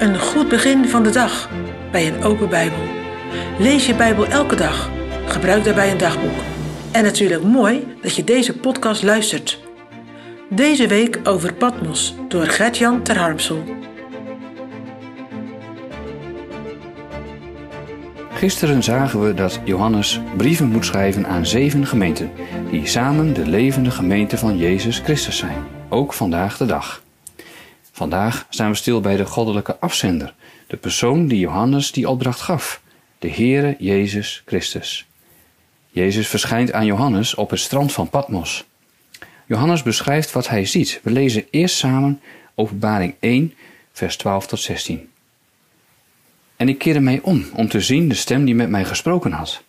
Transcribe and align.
Een 0.00 0.18
goed 0.18 0.48
begin 0.48 0.88
van 0.88 1.02
de 1.02 1.10
dag 1.10 1.48
bij 1.90 2.06
een 2.06 2.22
open 2.22 2.48
Bijbel. 2.48 2.78
Lees 3.58 3.86
je 3.86 3.94
Bijbel 3.94 4.26
elke 4.26 4.56
dag. 4.56 4.90
Gebruik 5.26 5.64
daarbij 5.64 5.90
een 5.90 5.98
dagboek. 5.98 6.38
En 6.92 7.04
natuurlijk 7.04 7.42
mooi 7.42 7.86
dat 8.02 8.16
je 8.16 8.24
deze 8.24 8.56
podcast 8.56 9.02
luistert. 9.02 9.60
Deze 10.48 10.86
week 10.86 11.20
over 11.24 11.54
Patmos 11.54 12.14
door 12.28 12.46
Gert-Jan 12.46 13.02
Terharmsel. 13.02 13.64
Gisteren 18.32 18.82
zagen 18.82 19.24
we 19.24 19.34
dat 19.34 19.60
Johannes 19.64 20.20
brieven 20.36 20.68
moet 20.68 20.84
schrijven 20.84 21.26
aan 21.26 21.46
zeven 21.46 21.86
gemeenten, 21.86 22.30
die 22.70 22.86
samen 22.86 23.34
de 23.34 23.46
levende 23.46 23.90
gemeente 23.90 24.38
van 24.38 24.56
Jezus 24.56 24.98
Christus 24.98 25.36
zijn, 25.36 25.64
ook 25.88 26.12
vandaag 26.12 26.56
de 26.56 26.66
dag. 26.66 27.02
Vandaag 28.00 28.46
staan 28.48 28.70
we 28.70 28.76
stil 28.76 29.00
bij 29.00 29.16
de 29.16 29.26
goddelijke 29.26 29.78
afzender, 29.78 30.34
de 30.66 30.76
persoon 30.76 31.26
die 31.26 31.38
Johannes 31.38 31.92
die 31.92 32.08
opdracht 32.08 32.40
gaf, 32.40 32.80
de 33.18 33.30
Heere 33.30 33.76
Jezus 33.78 34.42
Christus. 34.46 35.06
Jezus 35.90 36.28
verschijnt 36.28 36.72
aan 36.72 36.86
Johannes 36.86 37.34
op 37.34 37.50
het 37.50 37.60
strand 37.60 37.92
van 37.92 38.08
Patmos. 38.08 38.64
Johannes 39.46 39.82
beschrijft 39.82 40.32
wat 40.32 40.48
hij 40.48 40.64
ziet. 40.64 41.00
We 41.02 41.10
lezen 41.10 41.44
eerst 41.50 41.76
samen 41.76 42.20
Openbaring 42.54 43.14
1, 43.18 43.54
vers 43.92 44.16
12 44.16 44.46
tot 44.46 44.60
16. 44.60 45.10
En 46.56 46.68
ik 46.68 46.78
keerde 46.78 47.00
mij 47.00 47.20
om, 47.22 47.44
om 47.54 47.68
te 47.68 47.80
zien 47.80 48.08
de 48.08 48.14
stem 48.14 48.44
die 48.44 48.54
met 48.54 48.68
mij 48.68 48.84
gesproken 48.84 49.32
had. 49.32 49.62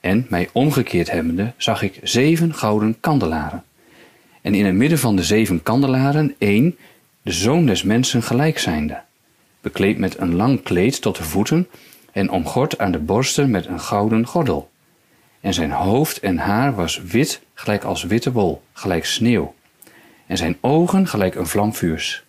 En, 0.00 0.26
mij 0.28 0.48
omgekeerd 0.52 1.10
hebbende, 1.10 1.52
zag 1.56 1.82
ik 1.82 2.00
zeven 2.02 2.54
gouden 2.54 3.00
kandelaren. 3.00 3.64
En 4.42 4.54
in 4.54 4.64
het 4.64 4.74
midden 4.74 4.98
van 4.98 5.16
de 5.16 5.24
zeven 5.24 5.62
kandelaren 5.62 6.34
één, 6.38 6.76
zoon 7.32 7.66
des 7.66 7.82
mensen 7.82 8.22
gelijk 8.22 8.58
zijnde, 8.58 9.00
bekleed 9.60 9.98
met 9.98 10.18
een 10.18 10.34
lang 10.34 10.62
kleed 10.62 11.00
tot 11.00 11.16
de 11.16 11.22
voeten 11.22 11.68
en 12.12 12.30
omgord 12.30 12.78
aan 12.78 12.92
de 12.92 12.98
borsten 12.98 13.50
met 13.50 13.66
een 13.66 13.80
gouden 13.80 14.26
gordel. 14.26 14.70
En 15.40 15.54
zijn 15.54 15.70
hoofd 15.70 16.20
en 16.20 16.38
haar 16.38 16.74
was 16.74 17.02
wit, 17.02 17.40
gelijk 17.54 17.84
als 17.84 18.02
witte 18.02 18.32
wol, 18.32 18.62
gelijk 18.72 19.04
sneeuw. 19.04 19.54
En 20.26 20.36
zijn 20.36 20.56
ogen 20.60 21.06
gelijk 21.06 21.34
een 21.34 21.46
vlam 21.46 21.74
vuurs. 21.74 22.24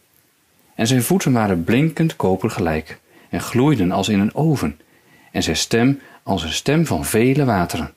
En 0.76 0.88
zijn 0.88 1.04
voeten 1.04 1.32
waren 1.32 1.64
blinkend 1.64 2.16
koper 2.16 2.50
gelijk, 2.50 3.00
en 3.30 3.42
gloeiden 3.42 3.92
als 3.92 4.10
in 4.10 4.20
een 4.20 4.36
oven, 4.36 4.80
en 5.32 5.44
zijn 5.44 5.58
stem 5.58 6.00
als 6.24 6.44
een 6.44 6.54
stem 6.54 6.86
van 6.86 7.06
vele 7.06 7.46
wateren. 7.46 7.94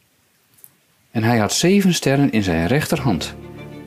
En 1.10 1.22
hij 1.22 1.38
had 1.38 1.52
zeven 1.52 1.94
sterren 1.94 2.32
in 2.32 2.42
zijn 2.42 2.66
rechterhand, 2.66 3.34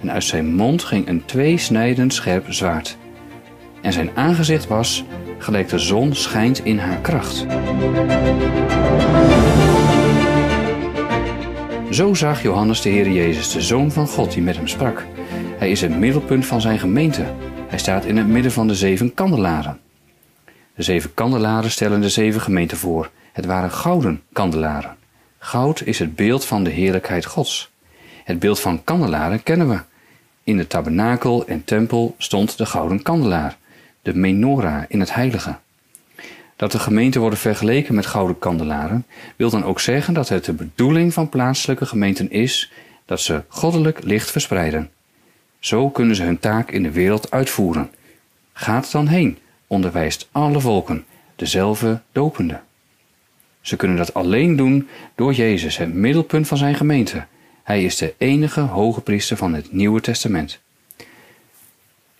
en 0.01 0.11
uit 0.11 0.23
zijn 0.23 0.55
mond 0.55 0.83
ging 0.83 1.07
een 1.07 1.25
tweesnijdend 1.25 2.13
scherp 2.13 2.45
zwaard. 2.53 2.97
En 3.81 3.93
zijn 3.93 4.09
aangezicht 4.15 4.67
was 4.67 5.03
gelijk 5.37 5.69
de 5.69 5.79
zon 5.79 6.15
schijnt 6.15 6.65
in 6.65 6.77
haar 6.77 6.97
kracht. 6.97 7.45
Zo 11.91 12.13
zag 12.13 12.41
Johannes 12.41 12.81
de 12.81 12.89
Heer 12.89 13.09
Jezus, 13.09 13.51
de 13.51 13.61
Zoon 13.61 13.91
van 13.91 14.07
God, 14.07 14.31
die 14.31 14.41
met 14.41 14.55
hem 14.55 14.67
sprak. 14.67 15.05
Hij 15.57 15.71
is 15.71 15.81
het 15.81 15.97
middelpunt 15.97 16.45
van 16.45 16.61
zijn 16.61 16.79
gemeente. 16.79 17.25
Hij 17.67 17.79
staat 17.79 18.05
in 18.05 18.17
het 18.17 18.27
midden 18.27 18.51
van 18.51 18.67
de 18.67 18.75
zeven 18.75 19.13
kandelaren. 19.13 19.79
De 20.75 20.83
zeven 20.83 21.13
kandelaren 21.13 21.71
stellen 21.71 22.01
de 22.01 22.09
zeven 22.09 22.41
gemeenten 22.41 22.77
voor. 22.77 23.09
Het 23.33 23.45
waren 23.45 23.71
gouden 23.71 24.21
kandelaren. 24.33 24.95
Goud 25.39 25.81
is 25.81 25.99
het 25.99 26.15
beeld 26.15 26.45
van 26.45 26.63
de 26.63 26.69
heerlijkheid 26.69 27.25
Gods. 27.25 27.71
Het 28.23 28.39
beeld 28.39 28.59
van 28.59 28.83
kandelaren 28.83 29.43
kennen 29.43 29.69
we. 29.69 29.79
In 30.43 30.57
de 30.57 30.67
tabernakel 30.67 31.45
en 31.45 31.63
tempel 31.63 32.15
stond 32.17 32.57
de 32.57 32.65
gouden 32.65 33.01
kandelaar, 33.01 33.57
de 34.07 34.15
menorah 34.15 34.83
in 34.87 34.99
het 34.99 35.13
heilige. 35.13 35.55
Dat 36.55 36.71
de 36.71 36.79
gemeenten 36.79 37.21
worden 37.21 37.39
vergeleken 37.39 37.95
met 37.95 38.05
gouden 38.05 38.39
kandelaren, 38.39 39.05
wil 39.35 39.49
dan 39.49 39.63
ook 39.63 39.79
zeggen 39.79 40.13
dat 40.13 40.29
het 40.29 40.45
de 40.45 40.53
bedoeling 40.53 41.13
van 41.13 41.29
plaatselijke 41.29 41.85
gemeenten 41.85 42.31
is 42.31 42.71
dat 43.05 43.21
ze 43.21 43.43
goddelijk 43.47 44.03
licht 44.03 44.31
verspreiden. 44.31 44.89
Zo 45.59 45.89
kunnen 45.89 46.15
ze 46.15 46.23
hun 46.23 46.39
taak 46.39 46.71
in 46.71 46.83
de 46.83 46.91
wereld 46.91 47.31
uitvoeren. 47.31 47.89
Gaat 48.53 48.91
dan 48.91 49.07
heen, 49.07 49.37
onderwijst 49.67 50.29
alle 50.31 50.59
volken, 50.59 51.05
dezelfde 51.35 52.01
dopende. 52.11 52.59
Ze 53.61 53.75
kunnen 53.75 53.97
dat 53.97 54.13
alleen 54.13 54.55
doen 54.55 54.87
door 55.15 55.33
Jezus, 55.33 55.77
het 55.77 55.93
middelpunt 55.93 56.47
van 56.47 56.57
zijn 56.57 56.75
gemeente. 56.75 57.25
Hij 57.63 57.83
is 57.83 57.97
de 57.97 58.13
enige 58.17 58.61
hoge 58.61 59.01
priester 59.01 59.37
van 59.37 59.53
het 59.53 59.71
Nieuwe 59.71 60.01
Testament. 60.01 60.59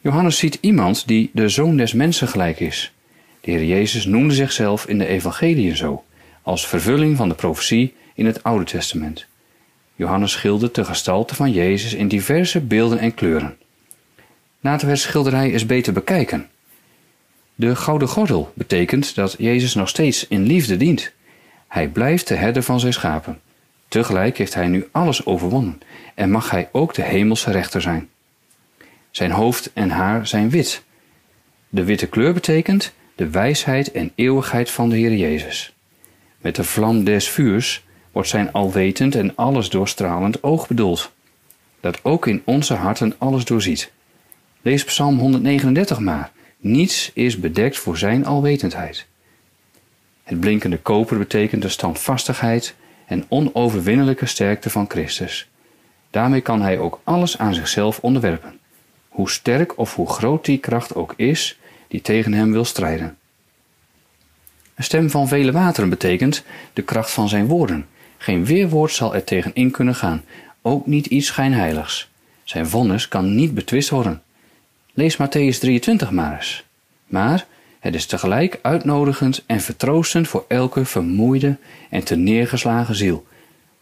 Johannes 0.02 0.38
ziet 0.38 0.58
iemand 0.62 1.08
die 1.08 1.30
de 1.34 1.50
zoon 1.50 1.78
des 1.78 1.94
mensen 1.94 2.28
gelijk 2.28 2.60
is. 2.60 2.94
De 3.42 3.52
Heer 3.52 3.66
Jezus 3.66 4.06
noemde 4.06 4.34
zichzelf 4.34 4.86
in 4.86 4.98
de 4.98 5.08
Evangelieën 5.08 5.76
zo, 5.76 6.04
als 6.42 6.68
vervulling 6.68 7.18
van 7.18 7.30
de 7.30 7.36
profetie 7.36 7.94
in 8.14 8.26
het 8.26 8.44
Oude 8.44 8.66
Testament. 8.66 9.26
Johannes 9.96 10.32
schildert 10.32 10.76
de 10.76 10.86
gestalte 10.86 11.36
van 11.36 11.52
Jezus 11.52 11.94
in 11.94 12.08
diverse 12.08 12.62
beelden 12.62 13.00
en 13.00 13.14
kleuren. 13.14 13.58
Laten 14.60 14.86
we 14.86 14.94
het 14.94 15.02
schilderij 15.02 15.52
eens 15.52 15.66
beter 15.66 15.94
bekijken. 15.94 16.50
De 17.56 17.76
gouden 17.76 18.08
gordel 18.08 18.52
betekent 18.56 19.16
dat 19.16 19.36
Jezus 19.38 19.74
nog 19.76 19.90
steeds 19.90 20.28
in 20.28 20.44
liefde 20.44 20.78
dient. 20.78 21.12
Hij 21.68 21.88
blijft 21.88 22.28
de 22.28 22.36
herder 22.36 22.64
van 22.64 22.80
zijn 22.80 22.94
schapen. 22.94 23.40
Tegelijk 23.88 24.38
heeft 24.38 24.54
hij 24.54 24.68
nu 24.68 24.88
alles 24.92 25.26
overwonnen 25.26 25.82
en 26.16 26.32
mag 26.32 26.50
hij 26.50 26.70
ook 26.72 26.94
de 26.94 27.04
hemelse 27.04 27.52
rechter 27.52 27.82
zijn. 27.82 28.10
Zijn 29.18 29.32
hoofd 29.32 29.72
en 29.74 29.90
haar 29.90 30.28
zijn 30.28 30.50
wit. 30.50 30.84
De 31.70 31.84
witte 31.84 32.08
kleur 32.08 32.34
betekent 32.34 32.94
de 33.16 33.30
wijsheid 33.30 33.92
en 33.92 34.12
eeuwigheid 34.16 34.72
van 34.72 34.90
de 34.90 34.96
Heer 34.96 35.14
Jezus. 35.14 35.76
Met 36.38 36.56
de 36.56 36.64
vlam 36.64 37.04
des 37.04 37.30
vuurs 37.30 37.86
wordt 38.12 38.30
zijn 38.30 38.52
alwetend 38.52 39.16
en 39.16 39.36
alles 39.36 39.70
doorstralend 39.70 40.44
oog 40.44 40.68
bedoeld, 40.68 41.12
dat 41.80 42.00
ook 42.04 42.28
in 42.28 42.42
onze 42.46 42.74
harten 42.74 43.14
alles 43.18 43.46
doorziet. 43.46 43.92
Lees 44.62 44.84
Psalm 44.84 45.20
139 45.20 46.00
maar. 46.00 46.32
Niets 46.58 47.12
is 47.14 47.40
bedekt 47.40 47.78
voor 47.78 47.98
zijn 47.98 48.26
alwetendheid. 48.26 49.06
Het 50.24 50.40
blinkende 50.40 50.78
koper 50.78 51.18
betekent 51.18 51.62
de 51.62 51.70
standvastigheid 51.70 52.76
en 53.06 53.26
onoverwinnelijke 53.28 54.26
sterkte 54.26 54.70
van 54.70 54.86
Christus. 54.90 55.50
Daarmee 56.10 56.42
kan 56.42 56.62
hij 56.62 56.80
ook 56.80 57.00
alles 57.04 57.38
aan 57.38 57.54
zichzelf 57.54 58.00
onderwerpen, 58.00 58.60
hoe 59.18 59.30
sterk 59.30 59.78
of 59.78 59.96
hoe 59.96 60.10
groot 60.10 60.46
die 60.46 60.58
kracht 60.58 60.96
ook 60.96 61.14
is 61.16 61.60
die 61.88 62.02
tegen 62.02 62.34
hem 62.34 62.52
wil 62.52 62.66
strijden. 62.66 63.18
Een 64.76 64.84
stem 64.84 65.10
van 65.10 65.28
vele 65.28 65.52
wateren 65.52 65.90
betekent 65.90 66.44
de 66.74 66.82
kracht 66.82 67.12
van 67.12 67.30
zijn 67.30 67.48
woorden. 67.48 67.88
Geen 68.18 68.46
weerwoord 68.46 68.92
zal 68.92 69.16
er 69.16 69.24
tegen 69.24 69.52
in 69.54 69.72
kunnen 69.72 69.96
gaan, 69.96 70.24
ook 70.62 70.86
niet 70.86 71.06
iets 71.06 71.28
schijnheiligs. 71.28 72.10
Zijn 72.44 72.68
vonnis 72.68 73.08
kan 73.08 73.36
niet 73.36 73.54
betwist 73.54 73.90
worden. 73.90 74.22
Lees 74.94 75.18
Matthäus 75.18 75.60
23 75.60 76.12
maar 76.12 76.36
eens. 76.36 76.64
Maar 77.08 77.46
het 77.80 77.96
is 77.96 78.06
tegelijk 78.06 78.60
uitnodigend 78.62 79.44
en 79.46 79.62
vertroostend 79.62 80.28
voor 80.28 80.46
elke 80.48 80.86
vermoeide 80.86 81.58
en 81.90 82.24
neergeslagen 82.24 82.96
ziel. 82.96 83.26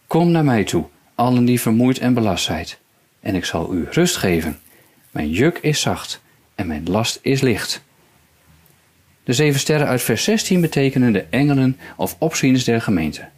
Kom 0.06 0.30
naar 0.30 0.44
mij 0.44 0.64
toe, 0.64 0.84
allen 1.14 1.44
die 1.44 1.60
vermoeid 1.60 1.98
en 1.98 2.14
belast 2.14 2.44
zijt, 2.44 2.78
en 3.20 3.34
ik 3.34 3.44
zal 3.44 3.74
u 3.74 3.86
rust 3.90 4.16
geven. 4.16 4.58
Mijn 5.16 5.30
juk 5.30 5.58
is 5.58 5.80
zacht 5.80 6.20
en 6.54 6.66
mijn 6.66 6.84
last 6.84 7.18
is 7.22 7.40
licht. 7.40 7.82
De 9.24 9.32
zeven 9.32 9.60
sterren 9.60 9.86
uit 9.86 10.02
vers 10.02 10.24
16 10.24 10.60
betekenen 10.60 11.12
de 11.12 11.24
engelen 11.30 11.78
of 11.96 12.16
opzieners 12.18 12.64
der 12.64 12.80
gemeente. 12.80 13.28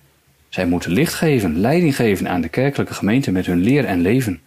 Zij 0.48 0.66
moeten 0.66 0.90
licht 0.90 1.14
geven, 1.14 1.60
leiding 1.60 1.96
geven 1.96 2.28
aan 2.28 2.40
de 2.40 2.48
kerkelijke 2.48 2.94
gemeente 2.94 3.30
met 3.30 3.46
hun 3.46 3.58
leer 3.58 3.84
en 3.84 4.00
leven. 4.00 4.40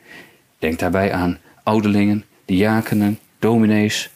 Denk 0.60 0.80
daarbij 0.80 1.14
aan 1.14 1.38
ouderlingen, 1.64 2.24
diakenen, 2.46 3.20
dominees. 3.40 4.10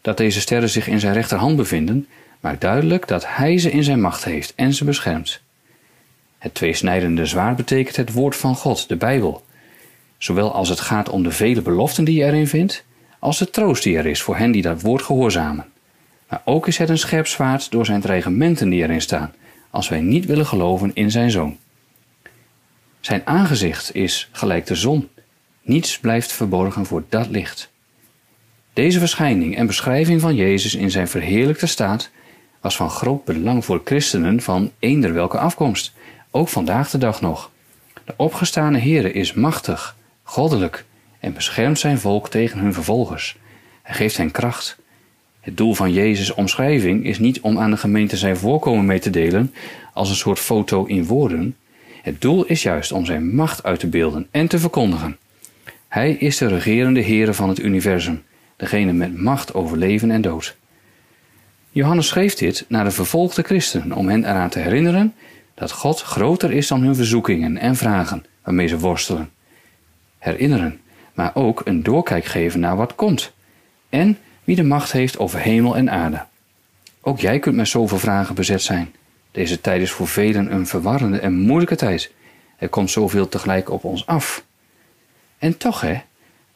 Dat 0.00 0.16
deze 0.16 0.40
sterren 0.40 0.70
zich 0.70 0.88
in 0.88 1.00
zijn 1.00 1.14
rechterhand 1.14 1.56
bevinden, 1.56 2.06
maakt 2.40 2.60
duidelijk 2.60 3.08
dat 3.08 3.24
hij 3.28 3.58
ze 3.58 3.70
in 3.70 3.84
zijn 3.84 4.00
macht 4.00 4.24
heeft 4.24 4.52
en 4.54 4.72
ze 4.72 4.84
beschermt. 4.84 5.40
Het 6.38 6.54
tweesnijdende 6.54 7.26
zwaard 7.26 7.56
betekent 7.56 7.96
het 7.96 8.12
woord 8.12 8.36
van 8.36 8.54
God, 8.56 8.88
de 8.88 8.96
Bijbel. 8.96 9.43
Zowel 10.18 10.52
als 10.52 10.68
het 10.68 10.80
gaat 10.80 11.08
om 11.08 11.22
de 11.22 11.30
vele 11.30 11.62
beloften 11.62 12.04
die 12.04 12.18
je 12.18 12.24
erin 12.24 12.48
vindt, 12.48 12.84
als 13.18 13.38
de 13.38 13.50
troost 13.50 13.82
die 13.82 13.96
er 13.96 14.06
is 14.06 14.22
voor 14.22 14.36
hen 14.36 14.50
die 14.50 14.62
dat 14.62 14.80
woord 14.80 15.02
gehoorzamen. 15.02 15.66
Maar 16.28 16.42
ook 16.44 16.66
is 16.66 16.78
het 16.78 16.88
een 16.88 16.98
scherp 16.98 17.26
zwaard 17.26 17.70
door 17.70 17.86
zijn 17.86 18.00
dreigementen 18.00 18.68
die 18.68 18.82
erin 18.82 19.00
staan, 19.00 19.32
als 19.70 19.88
wij 19.88 20.00
niet 20.00 20.26
willen 20.26 20.46
geloven 20.46 20.90
in 20.94 21.10
zijn 21.10 21.30
zoon. 21.30 21.56
Zijn 23.00 23.22
aangezicht 23.24 23.94
is 23.94 24.28
gelijk 24.32 24.66
de 24.66 24.74
zon. 24.74 25.08
Niets 25.62 25.98
blijft 25.98 26.32
verborgen 26.32 26.86
voor 26.86 27.04
dat 27.08 27.28
licht. 27.28 27.72
Deze 28.72 28.98
verschijning 28.98 29.56
en 29.56 29.66
beschrijving 29.66 30.20
van 30.20 30.34
Jezus 30.34 30.74
in 30.74 30.90
zijn 30.90 31.08
verheerlijkte 31.08 31.66
staat 31.66 32.10
was 32.60 32.76
van 32.76 32.90
groot 32.90 33.24
belang 33.24 33.64
voor 33.64 33.80
christenen 33.84 34.40
van 34.40 34.72
eender 34.78 35.12
welke 35.12 35.38
afkomst, 35.38 35.92
ook 36.30 36.48
vandaag 36.48 36.90
de 36.90 36.98
dag 36.98 37.20
nog. 37.20 37.50
De 38.04 38.14
opgestane 38.16 38.78
Heere 38.78 39.12
is 39.12 39.32
machtig, 39.32 39.96
goddelijk 40.24 40.84
en 41.20 41.32
beschermt 41.32 41.78
zijn 41.78 41.98
volk 41.98 42.28
tegen 42.28 42.58
hun 42.58 42.72
vervolgers. 42.72 43.36
Hij 43.82 43.94
geeft 43.94 44.16
hen 44.16 44.30
kracht 44.30 44.78
Het 45.40 45.56
doel 45.56 45.74
van 45.74 45.92
Jezus' 45.92 46.34
omschrijving 46.34 47.04
is 47.04 47.18
niet 47.18 47.40
om 47.40 47.58
aan 47.58 47.70
de 47.70 47.76
gemeente 47.76 48.16
zijn 48.16 48.36
voorkomen 48.36 48.84
mee 48.84 48.98
te 48.98 49.10
delen 49.10 49.54
als 49.92 50.08
een 50.08 50.14
soort 50.14 50.38
foto 50.38 50.84
in 50.84 51.04
woorden. 51.04 51.56
Het 52.02 52.20
doel 52.20 52.44
is 52.44 52.62
juist 52.62 52.92
om 52.92 53.04
zijn 53.04 53.34
macht 53.34 53.62
uit 53.62 53.80
te 53.80 53.86
beelden 53.86 54.26
en 54.30 54.48
te 54.48 54.58
verkondigen. 54.58 55.16
Hij 55.88 56.12
is 56.12 56.38
de 56.38 56.46
regerende 56.46 57.00
Heer 57.00 57.34
van 57.34 57.48
het 57.48 57.58
universum, 57.58 58.22
degene 58.56 58.92
met 58.92 59.16
macht 59.16 59.54
over 59.54 59.78
leven 59.78 60.10
en 60.10 60.20
dood. 60.20 60.56
Johannes 61.70 62.06
schreef 62.06 62.34
dit 62.34 62.64
naar 62.68 62.84
de 62.84 62.90
vervolgde 62.90 63.42
christenen 63.42 63.92
om 63.92 64.08
hen 64.08 64.24
eraan 64.24 64.50
te 64.50 64.58
herinneren 64.58 65.14
dat 65.54 65.72
God 65.72 66.00
groter 66.00 66.52
is 66.52 66.68
dan 66.68 66.82
hun 66.82 66.94
verzoekingen 66.94 67.56
en 67.56 67.76
vragen 67.76 68.24
waarmee 68.42 68.66
ze 68.66 68.78
worstelen. 68.78 69.30
Herinneren, 70.24 70.80
maar 71.14 71.30
ook 71.34 71.62
een 71.64 71.82
doorkijk 71.82 72.24
geven 72.24 72.60
naar 72.60 72.76
wat 72.76 72.94
komt 72.94 73.32
en 73.88 74.18
wie 74.44 74.56
de 74.56 74.62
macht 74.62 74.92
heeft 74.92 75.18
over 75.18 75.38
hemel 75.38 75.76
en 75.76 75.90
aarde. 75.90 76.24
Ook 77.00 77.20
jij 77.20 77.38
kunt 77.38 77.56
met 77.56 77.68
zoveel 77.68 77.98
vragen 77.98 78.34
bezet 78.34 78.62
zijn. 78.62 78.94
Deze 79.30 79.60
tijd 79.60 79.82
is 79.82 79.90
voor 79.90 80.08
velen 80.08 80.52
een 80.52 80.66
verwarrende 80.66 81.18
en 81.18 81.32
moeilijke 81.32 81.76
tijd. 81.76 82.12
Er 82.58 82.68
komt 82.68 82.90
zoveel 82.90 83.28
tegelijk 83.28 83.70
op 83.70 83.84
ons 83.84 84.06
af. 84.06 84.44
En 85.38 85.56
toch, 85.56 85.80
hè, 85.80 86.00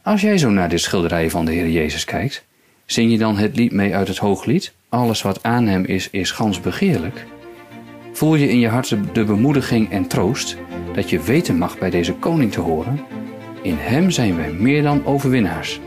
als 0.02 0.20
jij 0.20 0.38
zo 0.38 0.50
naar 0.50 0.68
dit 0.68 0.80
schilderij 0.80 1.30
van 1.30 1.44
de 1.44 1.52
Heer 1.52 1.68
Jezus 1.68 2.04
kijkt, 2.04 2.44
zing 2.86 3.10
je 3.10 3.18
dan 3.18 3.36
het 3.36 3.56
lied 3.56 3.72
mee 3.72 3.94
uit 3.94 4.08
het 4.08 4.18
hooglied? 4.18 4.72
Alles 4.88 5.22
wat 5.22 5.42
aan 5.42 5.66
hem 5.66 5.84
is, 5.84 6.10
is 6.10 6.30
gans 6.30 6.60
begeerlijk. 6.60 7.26
Voel 8.12 8.34
je 8.34 8.48
in 8.48 8.58
je 8.58 8.68
hart 8.68 8.96
de 9.12 9.24
bemoediging 9.24 9.90
en 9.90 10.06
troost 10.06 10.56
dat 10.94 11.10
je 11.10 11.20
weten 11.20 11.58
mag 11.58 11.78
bij 11.78 11.90
deze 11.90 12.14
koning 12.14 12.52
te 12.52 12.60
horen? 12.60 13.00
In 13.68 13.76
hem 13.78 14.10
zijn 14.10 14.36
wij 14.36 14.52
meer 14.52 14.82
dan 14.82 15.06
overwinnaars. 15.06 15.80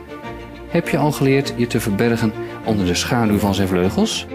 Heb 0.70 0.90
je 0.90 0.98
al 0.98 1.12
geleerd 1.12 1.54
je 1.58 1.68
te 1.68 1.80
verbergen 1.80 2.34
onder 2.66 2.86
de 2.86 2.96
schaduw 2.96 3.38
van 3.38 3.56
zijn 3.56 3.68
vleugels? 3.68 4.28